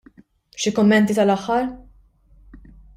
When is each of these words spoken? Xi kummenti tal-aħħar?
Xi 0.63 0.73
kummenti 0.79 1.19
tal-aħħar? 1.19 1.71